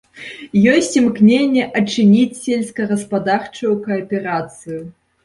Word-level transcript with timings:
Ёсць 0.73 0.87
імкненне 1.01 1.65
адчыніць 1.79 2.39
сельскагаспадарчую 2.45 3.71
кааперацыю. 3.85 4.81